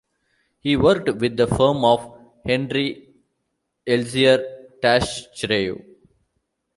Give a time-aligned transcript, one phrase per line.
[0.61, 2.11] He worked with the firm of
[2.43, 4.43] Henri-Elzear
[4.81, 5.79] Taschereau.